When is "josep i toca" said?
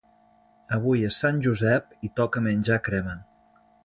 1.47-2.43